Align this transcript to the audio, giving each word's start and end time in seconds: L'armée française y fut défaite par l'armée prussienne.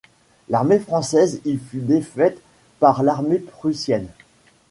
L'armée 0.49 0.79
française 0.79 1.41
y 1.45 1.57
fut 1.59 1.79
défaite 1.81 2.41
par 2.79 3.03
l'armée 3.03 3.37
prussienne. 3.37 4.07